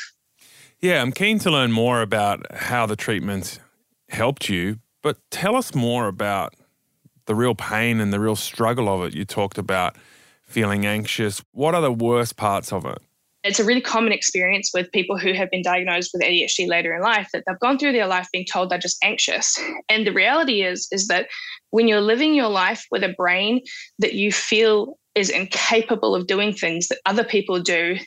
Yeah, 0.80 1.02
I'm 1.02 1.12
keen 1.12 1.40
to 1.40 1.52
learn 1.52 1.72
more 1.72 2.02
about 2.02 2.46
how 2.54 2.86
the 2.86 2.96
treatment 2.96 3.60
helped 4.10 4.50
you, 4.50 4.80
but 5.02 5.18
tell 5.32 5.56
us 5.56 5.75
more 5.75 6.08
about 6.08 6.54
the 7.25 7.36
real 7.36 7.56
pain 7.56 8.00
and 8.00 8.14
the 8.14 8.20
real 8.20 8.36
struggle 8.36 8.88
of 8.88 9.06
it. 9.08 9.16
You 9.16 9.25
talked 9.25 9.58
about 9.58 9.98
feeling 10.44 10.86
anxious. 10.86 11.44
What 11.52 11.75
are 11.75 11.82
the 11.82 11.92
worst 11.92 12.38
parts 12.38 12.72
of 12.72 12.86
it? 12.86 13.00
It's 13.46 13.60
a 13.60 13.64
really 13.64 13.82
common 13.82 14.12
experience 14.12 14.72
with 14.74 14.92
people 14.92 15.18
who 15.20 15.34
have 15.34 15.52
been 15.52 15.62
diagnosed 15.62 16.10
with 16.14 16.24
ADHD 16.24 16.68
later 16.68 16.96
in 16.96 17.02
life 17.02 17.30
that 17.32 17.44
they've 17.46 17.60
gone 17.60 17.78
through 17.78 17.92
their 17.92 18.08
life 18.08 18.28
being 18.34 18.46
told 18.52 18.70
they're 18.70 18.80
just 18.80 18.98
anxious. 19.04 19.60
And 19.88 20.06
the 20.06 20.12
reality 20.12 20.64
is 20.64 20.88
is 20.92 21.08
that 21.08 21.28
when 21.70 21.88
you're 21.88 22.02
living 22.02 22.34
your 22.34 22.50
life 22.50 22.86
with 22.90 23.04
a 23.04 23.14
brain 23.16 23.62
that 24.00 24.14
you 24.14 24.32
feel 24.32 24.98
is 25.14 25.30
incapable 25.30 26.16
of 26.16 26.25
doing 26.25 26.54
things 26.54 26.88
that 26.88 27.00
other 27.06 27.24
people 27.24 27.60
do 27.62 27.98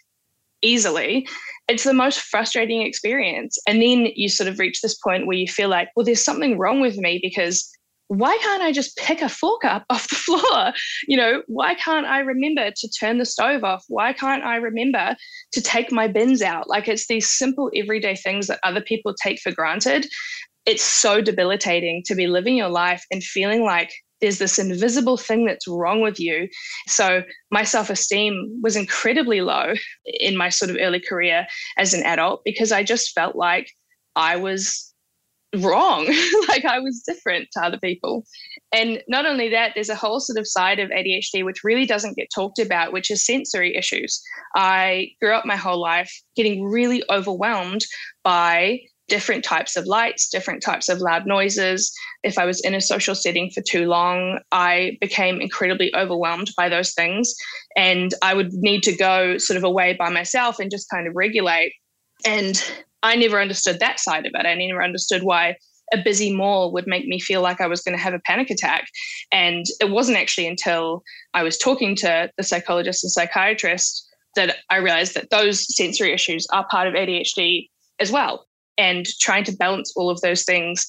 easily, 0.61 1.28
it's 1.68 1.85
the 1.85 1.95
most 1.95 2.21
frustrating 2.21 2.83
experience. 2.83 3.59
And 3.68 3.80
then 3.80 4.09
you 4.16 4.28
sort 4.28 4.49
of 4.49 4.59
reach 4.59 4.80
this 4.80 4.97
point 4.97 5.26
where 5.26 5.37
you 5.37 5.47
feel 5.47 5.68
like, 5.68 5.88
well, 5.95 6.04
there's 6.04 6.25
something 6.25 6.59
wrong 6.59 6.80
with 6.80 6.97
me 6.97 7.21
because 7.23 7.71
why 8.08 8.36
can't 8.38 8.62
I 8.62 8.72
just 8.72 8.96
pick 8.96 9.20
a 9.22 9.28
fork 9.28 9.64
up 9.64 9.84
off 9.90 10.08
the 10.08 10.16
floor? 10.16 10.72
You 11.06 11.16
know, 11.16 11.42
why 11.46 11.74
can't 11.74 12.06
I 12.06 12.20
remember 12.20 12.70
to 12.74 12.88
turn 12.88 13.18
the 13.18 13.24
stove 13.24 13.64
off? 13.64 13.84
Why 13.88 14.12
can't 14.12 14.44
I 14.44 14.56
remember 14.56 15.14
to 15.52 15.62
take 15.62 15.92
my 15.92 16.08
bins 16.08 16.42
out? 16.42 16.68
Like 16.68 16.88
it's 16.88 17.06
these 17.06 17.30
simple 17.30 17.70
everyday 17.74 18.16
things 18.16 18.48
that 18.48 18.60
other 18.62 18.80
people 18.80 19.14
take 19.22 19.40
for 19.40 19.52
granted. 19.52 20.06
It's 20.66 20.82
so 20.82 21.20
debilitating 21.20 22.02
to 22.06 22.14
be 22.14 22.26
living 22.26 22.56
your 22.56 22.68
life 22.68 23.04
and 23.10 23.22
feeling 23.22 23.62
like 23.62 23.92
there's 24.20 24.38
this 24.38 24.58
invisible 24.58 25.16
thing 25.16 25.44
that's 25.44 25.68
wrong 25.68 26.00
with 26.00 26.18
you. 26.18 26.48
So 26.88 27.22
my 27.50 27.62
self 27.62 27.88
esteem 27.88 28.60
was 28.62 28.74
incredibly 28.74 29.40
low 29.42 29.74
in 30.06 30.36
my 30.36 30.48
sort 30.48 30.70
of 30.70 30.76
early 30.80 31.00
career 31.00 31.46
as 31.78 31.94
an 31.94 32.02
adult 32.02 32.42
because 32.44 32.72
I 32.72 32.82
just 32.82 33.12
felt 33.12 33.36
like 33.36 33.70
I 34.16 34.36
was 34.36 34.88
wrong. 35.57 36.07
like 36.49 36.64
I 36.64 36.78
was 36.78 37.02
different 37.07 37.49
to 37.52 37.61
other 37.61 37.78
people. 37.78 38.25
And 38.73 39.02
not 39.09 39.26
only 39.26 39.49
that, 39.50 39.73
there's 39.75 39.88
a 39.88 39.95
whole 39.95 40.21
sort 40.21 40.38
of 40.38 40.47
side 40.47 40.78
of 40.78 40.90
ADHD 40.90 41.45
which 41.45 41.64
really 41.64 41.87
doesn't 41.87 42.17
get 42.17 42.28
talked 42.35 42.59
about, 42.59 42.93
which 42.93 43.11
is 43.11 43.25
sensory 43.25 43.76
issues. 43.76 44.23
I 44.57 45.11
grew 45.21 45.33
up 45.33 45.47
my 45.47 45.57
whole 45.57 45.81
life 45.81 46.12
getting 46.37 46.64
really 46.64 47.02
overwhelmed 47.11 47.85
by 48.23 48.81
different 49.09 49.43
types 49.43 49.75
of 49.75 49.87
lights, 49.87 50.28
different 50.28 50.62
types 50.62 50.90
of 50.90 51.00
loud 51.00 51.26
noises. 51.26 51.90
If 52.23 52.37
I 52.37 52.45
was 52.45 52.61
in 52.61 52.75
a 52.75 52.81
social 52.81 53.14
setting 53.14 53.50
for 53.50 53.62
too 53.62 53.87
long, 53.87 54.40
I 54.52 54.99
became 55.00 55.40
incredibly 55.40 55.95
overwhelmed 55.97 56.50
by 56.59 56.69
those 56.69 56.93
things. 56.93 57.35
And 57.75 58.12
I 58.23 58.35
would 58.35 58.52
need 58.52 58.83
to 58.83 58.95
go 58.95 59.38
sort 59.38 59.57
of 59.57 59.64
away 59.64 59.97
by 59.99 60.11
myself 60.11 60.59
and 60.59 60.71
just 60.71 60.90
kind 60.90 61.07
of 61.07 61.17
regulate. 61.17 61.73
And 62.26 62.62
I 63.02 63.17
never 63.17 63.40
understood 63.40 63.81
that 63.81 64.00
side 64.00 64.26
of 64.26 64.33
it. 64.35 64.47
I 64.47 64.55
never 64.55 64.83
understood 64.83 65.23
why 65.23 65.57
a 65.93 66.02
busy 66.02 66.35
mall 66.35 66.73
would 66.73 66.87
make 66.87 67.07
me 67.07 67.19
feel 67.19 67.40
like 67.40 67.61
I 67.61 67.67
was 67.67 67.81
going 67.81 67.97
to 67.97 68.02
have 68.02 68.14
a 68.14 68.21
panic 68.21 68.50
attack. 68.50 68.88
And 69.33 69.64
it 69.81 69.90
wasn't 69.90 70.19
actually 70.19 70.47
until 70.47 71.02
I 71.35 71.43
was 71.43 71.57
talking 71.57 71.95
to 71.97 72.31
the 72.37 72.43
psychologist 72.43 73.05
and 73.05 73.11
psychiatrist 73.11 74.07
that 74.37 74.57
I 74.71 74.76
realized 74.76 75.14
that 75.14 75.31
those 75.31 75.75
sensory 75.75 76.12
issues 76.12 76.47
are 76.52 76.67
part 76.71 76.87
of 76.87 76.95
ADHD 76.95 77.69
as 78.00 78.12
well. 78.12 78.47
And 78.76 79.07
trying 79.21 79.45
to 79.45 79.57
balance 79.57 79.93
all 79.97 80.11
of 80.11 80.21
those 80.21 80.45
things 80.45 80.87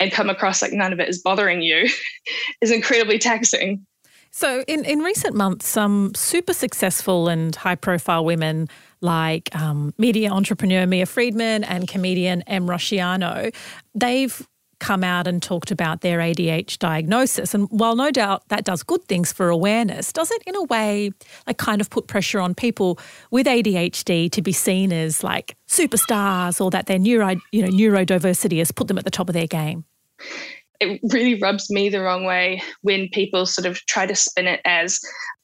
and 0.00 0.12
come 0.12 0.28
across 0.28 0.60
like 0.60 0.72
none 0.72 0.92
of 0.92 1.00
it 1.00 1.08
is 1.08 1.22
bothering 1.22 1.62
you 1.62 1.88
is 2.60 2.70
incredibly 2.70 3.18
taxing. 3.18 3.86
So, 4.34 4.64
in, 4.66 4.84
in 4.86 5.00
recent 5.00 5.34
months, 5.34 5.68
some 5.68 6.14
super 6.14 6.54
successful 6.54 7.28
and 7.28 7.54
high 7.54 7.74
profile 7.74 8.24
women 8.24 8.68
like 9.02 9.54
um, 9.54 9.92
media 9.98 10.30
entrepreneur 10.30 10.86
Mia 10.86 11.06
Freedman 11.06 11.64
and 11.64 11.86
comedian 11.88 12.42
Em 12.42 12.66
Rusciano, 12.66 13.54
they've 13.94 14.46
come 14.82 15.04
out 15.04 15.28
and 15.28 15.40
talked 15.40 15.70
about 15.70 16.00
their 16.00 16.18
ADHD 16.18 16.76
diagnosis. 16.78 17.54
And 17.54 17.68
while 17.70 17.94
no 17.94 18.10
doubt 18.10 18.48
that 18.48 18.64
does 18.64 18.82
good 18.82 19.04
things 19.04 19.32
for 19.32 19.48
awareness, 19.48 20.12
does 20.12 20.32
it 20.32 20.42
in 20.44 20.56
a 20.56 20.64
way 20.64 21.12
like 21.46 21.56
kind 21.56 21.80
of 21.80 21.88
put 21.88 22.08
pressure 22.08 22.40
on 22.40 22.52
people 22.52 22.98
with 23.30 23.46
ADHD 23.46 24.30
to 24.32 24.42
be 24.42 24.50
seen 24.50 24.92
as 24.92 25.22
like 25.22 25.56
superstars 25.68 26.60
or 26.60 26.68
that 26.72 26.86
their 26.86 26.98
neuro, 26.98 27.36
you 27.52 27.62
know, 27.62 27.68
neurodiversity 27.68 28.58
has 28.58 28.72
put 28.72 28.88
them 28.88 28.98
at 28.98 29.04
the 29.04 29.10
top 29.10 29.28
of 29.28 29.34
their 29.34 29.46
game? 29.46 29.84
It 30.80 31.00
really 31.12 31.38
rubs 31.40 31.70
me 31.70 31.88
the 31.88 32.02
wrong 32.02 32.24
way 32.24 32.62
when 32.82 33.08
people 33.12 33.46
sort 33.46 33.66
of 33.66 33.84
try 33.86 34.06
to 34.06 34.14
spin 34.14 34.46
it 34.46 34.60
as 34.64 35.00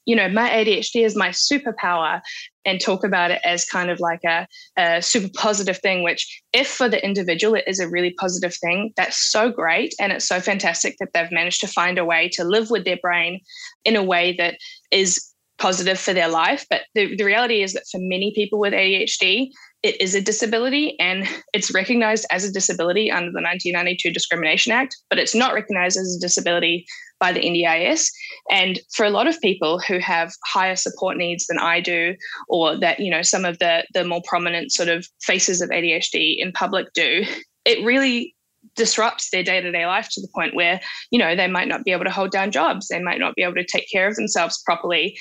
you 0.09 0.15
know, 0.15 0.27
my 0.27 0.49
ADHD 0.49 1.05
is 1.05 1.15
my 1.15 1.29
superpower 1.29 2.19
and 2.65 2.81
talk 2.81 3.03
about 3.03 3.29
it 3.29 3.41
as 3.45 3.63
kind 3.63 3.91
of 3.91 3.99
like 3.99 4.21
a, 4.25 4.47
a, 4.75 5.03
super 5.03 5.29
positive 5.35 5.77
thing, 5.77 6.01
which, 6.01 6.41
if 6.51 6.67
for 6.67 6.89
the 6.89 7.03
individual 7.05 7.53
it 7.53 7.65
is 7.67 7.79
a 7.79 7.87
really 7.87 8.15
positive 8.19 8.55
thing, 8.55 8.91
that's 8.97 9.31
so 9.31 9.51
great. 9.51 9.93
And 9.99 10.11
it's 10.11 10.27
so 10.27 10.39
fantastic 10.39 10.95
that 10.99 11.09
they've 11.13 11.31
managed 11.31 11.61
to 11.61 11.67
find 11.67 11.99
a 11.99 12.05
way 12.05 12.27
to 12.29 12.43
live 12.43 12.71
with 12.71 12.85
their 12.85 12.97
brain 12.97 13.39
in 13.85 13.95
a 13.95 14.03
way 14.03 14.35
that 14.39 14.57
is 14.91 15.31
positive 15.59 15.99
for 15.99 16.13
their 16.13 16.27
life. 16.27 16.65
But 16.71 16.81
the, 16.95 17.15
the 17.15 17.23
reality 17.23 17.61
is 17.61 17.73
that 17.73 17.83
for 17.91 17.99
many 17.99 18.33
people 18.33 18.57
with 18.57 18.73
ADHD, 18.73 19.51
it 19.81 19.99
is 20.01 20.13
a 20.13 20.21
disability 20.21 20.99
and 20.99 21.27
it's 21.53 21.73
recognized 21.73 22.25
as 22.31 22.43
a 22.43 22.51
disability 22.51 23.09
under 23.09 23.31
the 23.31 23.41
1992 23.41 24.11
Discrimination 24.11 24.71
Act, 24.73 24.97
but 25.09 25.19
it's 25.19 25.35
not 25.35 25.53
recognized 25.53 25.97
as 25.97 26.15
a 26.15 26.19
disability 26.19 26.85
by 27.19 27.31
the 27.31 27.39
NDIS. 27.39 28.09
And 28.51 28.79
for 28.93 29.05
a 29.05 29.09
lot 29.09 29.27
of 29.27 29.39
people 29.41 29.79
who 29.79 29.99
have 29.99 30.33
higher 30.45 30.75
support 30.75 31.17
needs 31.17 31.47
than 31.47 31.59
I 31.59 31.79
do, 31.79 32.15
or 32.49 32.77
that, 32.77 32.99
you 32.99 33.09
know, 33.09 33.21
some 33.21 33.45
of 33.45 33.59
the, 33.59 33.85
the 33.93 34.03
more 34.03 34.21
prominent 34.25 34.71
sort 34.71 34.89
of 34.89 35.07
faces 35.21 35.61
of 35.61 35.69
ADHD 35.69 36.35
in 36.39 36.51
public 36.51 36.87
do, 36.93 37.23
it 37.65 37.83
really 37.85 38.35
disrupts 38.75 39.29
their 39.29 39.43
day-to-day 39.43 39.85
life 39.85 40.09
to 40.11 40.21
the 40.21 40.27
point 40.35 40.55
where 40.55 40.79
you 41.11 41.19
know 41.19 41.35
they 41.35 41.47
might 41.47 41.67
not 41.67 41.83
be 41.83 41.91
able 41.91 42.03
to 42.03 42.11
hold 42.11 42.29
down 42.29 42.51
jobs 42.51 42.87
they 42.87 43.01
might 43.01 43.19
not 43.19 43.33
be 43.35 43.41
able 43.41 43.55
to 43.55 43.65
take 43.65 43.89
care 43.91 44.07
of 44.07 44.15
themselves 44.15 44.61
properly 44.65 45.17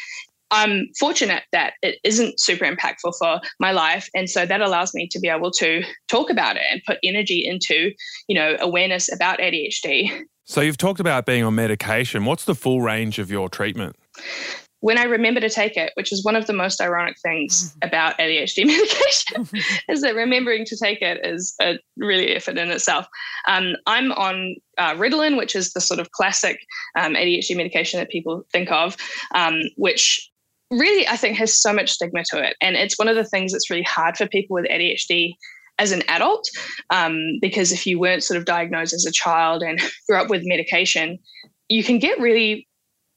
I'm 0.50 0.88
fortunate 0.98 1.44
that 1.52 1.74
it 1.82 1.98
isn't 2.04 2.40
super 2.40 2.64
impactful 2.64 3.14
for 3.18 3.40
my 3.60 3.72
life. 3.72 4.08
And 4.14 4.28
so 4.28 4.46
that 4.46 4.60
allows 4.60 4.94
me 4.94 5.08
to 5.08 5.20
be 5.20 5.28
able 5.28 5.50
to 5.52 5.82
talk 6.08 6.30
about 6.30 6.56
it 6.56 6.62
and 6.70 6.82
put 6.86 6.98
energy 7.04 7.46
into, 7.46 7.92
you 8.28 8.34
know, 8.34 8.56
awareness 8.60 9.12
about 9.12 9.38
ADHD. 9.38 10.22
So 10.44 10.62
you've 10.62 10.78
talked 10.78 11.00
about 11.00 11.26
being 11.26 11.44
on 11.44 11.54
medication. 11.54 12.24
What's 12.24 12.46
the 12.46 12.54
full 12.54 12.80
range 12.80 13.18
of 13.18 13.30
your 13.30 13.50
treatment? 13.50 13.96
When 14.80 14.96
I 14.96 15.04
remember 15.04 15.40
to 15.40 15.50
take 15.50 15.76
it, 15.76 15.90
which 15.94 16.12
is 16.12 16.24
one 16.24 16.36
of 16.36 16.46
the 16.46 16.52
most 16.52 16.80
ironic 16.80 17.16
things 17.20 17.76
about 17.82 18.16
ADHD 18.18 18.64
medication, 18.66 19.62
is 19.88 20.02
that 20.02 20.14
remembering 20.14 20.64
to 20.66 20.76
take 20.76 21.02
it 21.02 21.20
is 21.22 21.54
a 21.60 21.78
really 21.96 22.34
effort 22.34 22.56
in 22.56 22.70
itself. 22.70 23.06
Um, 23.48 23.74
I'm 23.86 24.12
on 24.12 24.54
uh, 24.78 24.94
Ritalin, 24.94 25.36
which 25.36 25.56
is 25.56 25.72
the 25.72 25.80
sort 25.80 26.00
of 26.00 26.12
classic 26.12 26.60
um, 26.96 27.14
ADHD 27.14 27.56
medication 27.56 27.98
that 27.98 28.08
people 28.08 28.44
think 28.52 28.70
of, 28.70 28.96
um, 29.34 29.60
which 29.76 30.30
really, 30.70 31.06
I 31.08 31.16
think, 31.16 31.36
has 31.38 31.60
so 31.60 31.72
much 31.72 31.90
stigma 31.90 32.24
to 32.30 32.42
it. 32.42 32.56
And 32.60 32.76
it's 32.76 32.98
one 32.98 33.08
of 33.08 33.16
the 33.16 33.24
things 33.24 33.52
that's 33.52 33.70
really 33.70 33.82
hard 33.82 34.16
for 34.16 34.26
people 34.26 34.54
with 34.54 34.66
ADHD 34.66 35.34
as 35.78 35.92
an 35.92 36.02
adult, 36.08 36.48
um, 36.90 37.38
because 37.40 37.72
if 37.72 37.86
you 37.86 38.00
weren't 38.00 38.24
sort 38.24 38.36
of 38.36 38.44
diagnosed 38.44 38.92
as 38.92 39.06
a 39.06 39.12
child 39.12 39.62
and 39.62 39.80
grew 40.08 40.18
up 40.18 40.28
with 40.28 40.42
medication, 40.44 41.18
you 41.68 41.84
can 41.84 41.98
get 41.98 42.18
really 42.18 42.66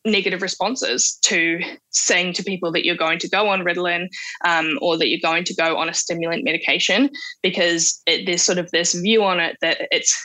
negative 0.05 0.41
responses 0.41 1.20
to 1.24 1.60
saying 1.91 2.34
to 2.34 2.43
people 2.43 2.72
that 2.72 2.86
you're 2.86 2.96
going 2.96 3.20
to 3.20 3.29
go 3.29 3.48
on 3.48 3.62
Ritalin 3.62 4.08
um, 4.46 4.79
or 4.81 4.98
that 4.98 5.08
you're 5.10 5.20
going 5.22 5.43
to 5.43 5.53
go 5.53 5.77
on 5.77 5.89
a 5.89 5.93
stimulant 5.93 6.43
medication 6.43 7.10
because 7.43 8.01
it, 8.08 8.25
there's 8.25 8.41
sort 8.41 8.58
of 8.58 8.70
this 8.72 8.93
view 8.93 9.24
on 9.24 9.39
it 9.39 9.58
that 9.62 9.88
it's 9.91 10.17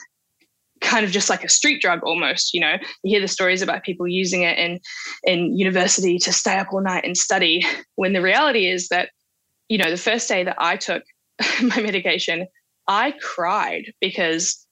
kind 0.80 1.04
of 1.04 1.10
just 1.10 1.30
like 1.30 1.44
a 1.44 1.48
street 1.48 1.80
drug 1.80 2.00
almost 2.04 2.52
you 2.52 2.60
know 2.60 2.74
you 3.02 3.10
hear 3.10 3.20
the 3.20 3.28
stories 3.28 3.62
about 3.62 3.82
people 3.82 4.06
using 4.06 4.42
it 4.42 4.58
in 4.58 4.78
in 5.24 5.56
university 5.56 6.18
to 6.18 6.32
stay 6.32 6.56
up 6.58 6.68
all 6.72 6.82
night 6.82 7.04
and 7.04 7.16
study 7.16 7.64
when 7.96 8.12
the 8.12 8.22
reality 8.22 8.66
is 8.66 8.88
that 8.88 9.10
you 9.68 9.78
know 9.78 9.90
the 9.90 9.96
first 9.96 10.28
day 10.28 10.44
that 10.44 10.56
i 10.58 10.76
took 10.76 11.02
my 11.62 11.80
medication 11.80 12.46
i 12.88 13.12
cried 13.22 13.92
because 14.00 14.66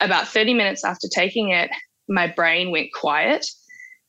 about 0.00 0.28
30 0.28 0.54
minutes 0.54 0.84
after 0.84 1.08
taking 1.08 1.50
it 1.50 1.70
my 2.08 2.26
brain 2.26 2.70
went 2.70 2.88
quiet 2.94 3.46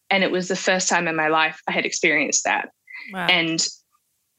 and 0.10 0.24
it 0.24 0.32
was 0.32 0.48
the 0.48 0.56
first 0.56 0.90
time 0.90 1.08
in 1.08 1.16
my 1.16 1.28
life 1.30 1.60
i 1.68 1.72
had 1.72 1.86
experienced 1.86 2.44
that 2.44 2.70
wow. 3.14 3.26
and 3.28 3.68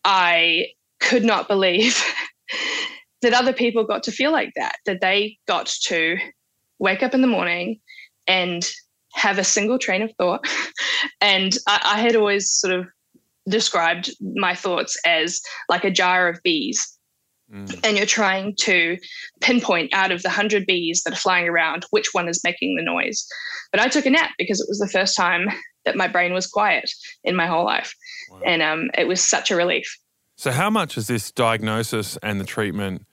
i 0.04 0.66
could 1.00 1.24
not 1.24 1.48
believe 1.48 2.02
that 3.22 3.32
other 3.32 3.52
people 3.52 3.84
got 3.84 4.02
to 4.02 4.12
feel 4.12 4.30
like 4.30 4.52
that 4.56 4.76
that 4.84 5.00
they 5.00 5.38
got 5.46 5.66
to 5.66 6.18
wake 6.78 7.02
up 7.02 7.14
in 7.14 7.20
the 7.20 7.26
morning 7.26 7.80
and 8.26 8.68
have 9.14 9.38
a 9.38 9.44
single 9.44 9.78
train 9.78 10.02
of 10.02 10.12
thought. 10.16 10.46
and 11.20 11.56
I, 11.66 11.80
I 11.96 12.00
had 12.00 12.16
always 12.16 12.50
sort 12.50 12.74
of 12.74 12.86
described 13.48 14.10
my 14.20 14.54
thoughts 14.54 14.96
as 15.06 15.40
like 15.68 15.84
a 15.84 15.90
jar 15.90 16.28
of 16.28 16.42
bees. 16.42 16.94
Mm. 17.52 17.80
And 17.82 17.96
you're 17.96 18.06
trying 18.06 18.54
to 18.60 18.98
pinpoint 19.40 19.94
out 19.94 20.12
of 20.12 20.22
the 20.22 20.28
hundred 20.28 20.66
bees 20.66 21.02
that 21.04 21.14
are 21.14 21.16
flying 21.16 21.48
around 21.48 21.86
which 21.90 22.08
one 22.12 22.28
is 22.28 22.42
making 22.44 22.76
the 22.76 22.82
noise. 22.82 23.26
But 23.72 23.80
I 23.80 23.88
took 23.88 24.04
a 24.04 24.10
nap 24.10 24.32
because 24.36 24.60
it 24.60 24.68
was 24.68 24.78
the 24.78 24.88
first 24.88 25.16
time 25.16 25.48
that 25.86 25.96
my 25.96 26.08
brain 26.08 26.34
was 26.34 26.46
quiet 26.46 26.90
in 27.24 27.34
my 27.34 27.46
whole 27.46 27.64
life. 27.64 27.94
Wow. 28.30 28.40
And 28.44 28.60
um, 28.60 28.90
it 28.98 29.08
was 29.08 29.26
such 29.26 29.50
a 29.50 29.56
relief. 29.56 29.96
So, 30.36 30.52
how 30.52 30.68
much 30.68 30.94
has 30.96 31.06
this 31.06 31.32
diagnosis 31.32 32.18
and 32.22 32.38
the 32.38 32.44
treatment 32.44 33.06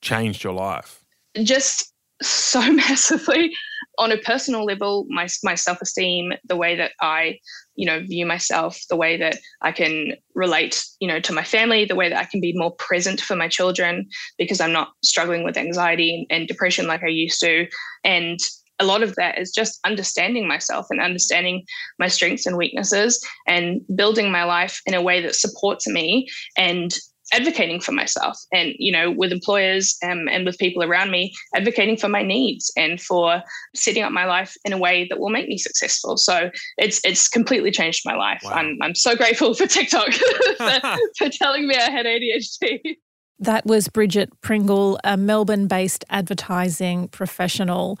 changed 0.00 0.42
your 0.42 0.52
life? 0.52 1.04
Just 1.42 1.92
so 2.22 2.60
massively 2.72 3.54
on 3.98 4.12
a 4.12 4.18
personal 4.18 4.64
level 4.64 5.06
my 5.08 5.26
my 5.42 5.54
self-esteem 5.54 6.32
the 6.44 6.56
way 6.56 6.76
that 6.76 6.92
i 7.00 7.38
you 7.76 7.86
know 7.86 8.00
view 8.00 8.26
myself 8.26 8.78
the 8.90 8.96
way 8.96 9.16
that 9.16 9.38
i 9.62 9.72
can 9.72 10.12
relate 10.34 10.84
you 11.00 11.08
know 11.08 11.18
to 11.20 11.32
my 11.32 11.42
family 11.42 11.84
the 11.84 11.94
way 11.94 12.08
that 12.08 12.18
i 12.18 12.24
can 12.24 12.40
be 12.40 12.52
more 12.56 12.74
present 12.76 13.20
for 13.20 13.36
my 13.36 13.48
children 13.48 14.06
because 14.38 14.60
i'm 14.60 14.72
not 14.72 14.88
struggling 15.02 15.44
with 15.44 15.56
anxiety 15.56 16.26
and 16.30 16.48
depression 16.48 16.86
like 16.86 17.02
i 17.02 17.08
used 17.08 17.40
to. 17.40 17.66
And 18.04 18.38
a 18.78 18.84
lot 18.84 19.02
of 19.02 19.14
that 19.14 19.38
is 19.38 19.52
just 19.52 19.80
understanding 19.86 20.46
myself 20.46 20.86
and 20.90 21.00
understanding 21.00 21.64
my 21.98 22.08
strengths 22.08 22.46
and 22.46 22.56
weaknesses 22.56 23.24
and 23.46 23.80
building 23.94 24.30
my 24.30 24.44
life 24.44 24.80
in 24.86 24.94
a 24.94 25.02
way 25.02 25.20
that 25.22 25.34
supports 25.34 25.86
me 25.86 26.28
and 26.58 26.94
advocating 27.32 27.80
for 27.80 27.92
myself 27.92 28.38
and 28.52 28.72
you 28.78 28.92
know 28.92 29.10
with 29.10 29.32
employers 29.32 29.96
um, 30.04 30.28
and 30.28 30.46
with 30.46 30.56
people 30.58 30.82
around 30.82 31.10
me 31.10 31.32
advocating 31.54 31.96
for 31.96 32.08
my 32.08 32.22
needs 32.22 32.70
and 32.76 33.00
for 33.00 33.42
setting 33.74 34.02
up 34.02 34.12
my 34.12 34.24
life 34.24 34.56
in 34.64 34.72
a 34.72 34.78
way 34.78 35.06
that 35.08 35.18
will 35.18 35.30
make 35.30 35.48
me 35.48 35.58
successful. 35.58 36.16
So 36.16 36.50
it's 36.78 37.00
it's 37.04 37.28
completely 37.28 37.70
changed 37.70 38.02
my 38.04 38.14
life. 38.14 38.40
Wow. 38.44 38.52
I'm, 38.52 38.78
I'm 38.82 38.94
so 38.94 39.16
grateful 39.16 39.54
for 39.54 39.66
tiktok 39.66 40.12
for, 40.56 40.80
for 41.18 41.28
telling 41.30 41.66
me 41.66 41.74
i 41.76 41.90
had 41.90 42.06
adhd 42.06 42.96
that 43.38 43.66
was 43.66 43.88
bridget 43.88 44.30
pringle 44.40 44.98
a 45.04 45.16
melbourne-based 45.16 46.04
advertising 46.10 47.08
professional. 47.08 47.98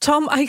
Tom 0.00 0.28
i 0.30 0.48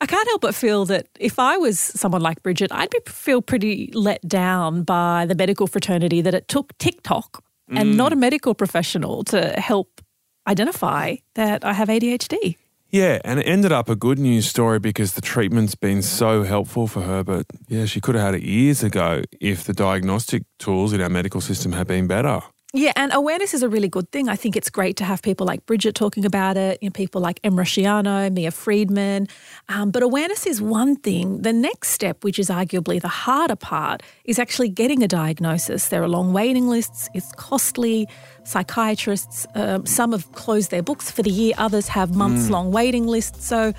I 0.00 0.06
can't 0.06 0.28
help 0.28 0.42
but 0.42 0.54
feel 0.54 0.84
that 0.86 1.08
if 1.18 1.38
I 1.38 1.56
was 1.56 1.78
someone 1.78 2.20
like 2.20 2.42
Bridget, 2.42 2.70
I'd 2.72 2.90
be, 2.90 2.98
feel 3.06 3.40
pretty 3.40 3.90
let 3.94 4.26
down 4.26 4.82
by 4.82 5.24
the 5.26 5.34
medical 5.34 5.66
fraternity 5.66 6.20
that 6.20 6.34
it 6.34 6.48
took 6.48 6.76
TikTok 6.78 7.42
mm. 7.70 7.80
and 7.80 7.96
not 7.96 8.12
a 8.12 8.16
medical 8.16 8.54
professional 8.54 9.24
to 9.24 9.48
help 9.60 10.00
identify 10.46 11.16
that 11.34 11.64
I 11.64 11.72
have 11.72 11.88
ADHD. 11.88 12.56
Yeah, 12.90 13.18
and 13.24 13.40
it 13.40 13.44
ended 13.44 13.72
up 13.72 13.88
a 13.88 13.96
good 13.96 14.20
news 14.20 14.46
story 14.46 14.78
because 14.78 15.14
the 15.14 15.20
treatment's 15.20 15.74
been 15.74 16.00
so 16.00 16.44
helpful 16.44 16.86
for 16.86 17.00
her. 17.02 17.24
But 17.24 17.46
yeah, 17.66 17.86
she 17.86 18.00
could 18.00 18.14
have 18.14 18.22
had 18.22 18.34
it 18.36 18.42
years 18.42 18.84
ago 18.84 19.22
if 19.40 19.64
the 19.64 19.72
diagnostic 19.72 20.44
tools 20.60 20.92
in 20.92 21.00
our 21.00 21.08
medical 21.08 21.40
system 21.40 21.72
had 21.72 21.88
been 21.88 22.06
better. 22.06 22.40
Yeah, 22.76 22.92
and 22.96 23.12
awareness 23.14 23.54
is 23.54 23.62
a 23.62 23.68
really 23.68 23.86
good 23.86 24.10
thing. 24.10 24.28
I 24.28 24.34
think 24.34 24.56
it's 24.56 24.68
great 24.68 24.96
to 24.96 25.04
have 25.04 25.22
people 25.22 25.46
like 25.46 25.64
Bridget 25.64 25.94
talking 25.94 26.24
about 26.24 26.56
it, 26.56 26.82
you 26.82 26.88
know, 26.88 26.92
people 26.92 27.20
like 27.20 27.38
Em 27.44 27.52
Rusciano, 27.52 28.32
Mia 28.32 28.50
Freedman. 28.50 29.28
Um, 29.68 29.92
but 29.92 30.02
awareness 30.02 30.44
is 30.44 30.60
one 30.60 30.96
thing. 30.96 31.42
The 31.42 31.52
next 31.52 31.90
step, 31.90 32.24
which 32.24 32.36
is 32.36 32.50
arguably 32.50 33.00
the 33.00 33.06
harder 33.06 33.54
part, 33.54 34.02
is 34.24 34.40
actually 34.40 34.70
getting 34.70 35.04
a 35.04 35.06
diagnosis. 35.06 35.86
There 35.86 36.02
are 36.02 36.08
long 36.08 36.32
waiting 36.32 36.66
lists, 36.66 37.08
it's 37.14 37.30
costly. 37.36 38.08
Psychiatrists, 38.42 39.46
um, 39.54 39.86
some 39.86 40.10
have 40.10 40.32
closed 40.32 40.72
their 40.72 40.82
books 40.82 41.12
for 41.12 41.22
the 41.22 41.30
year, 41.30 41.54
others 41.56 41.86
have 41.86 42.16
months 42.16 42.50
long 42.50 42.70
mm. 42.70 42.72
waiting 42.72 43.06
lists. 43.06 43.46
So, 43.46 43.72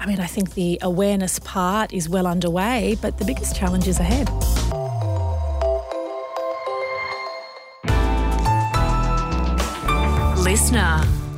I 0.00 0.06
mean, 0.06 0.18
I 0.18 0.26
think 0.26 0.54
the 0.54 0.80
awareness 0.82 1.38
part 1.38 1.92
is 1.92 2.08
well 2.08 2.26
underway, 2.26 2.96
but 3.00 3.18
the 3.18 3.24
biggest 3.24 3.54
challenge 3.54 3.86
is 3.86 4.00
ahead. 4.00 4.28
Listener. 10.52 11.31